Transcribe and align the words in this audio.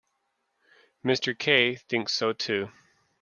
Mr. 1.05 1.37
Kay 1.37 1.75
thinks 1.75 2.13
so 2.13 2.33
too. 2.33 2.71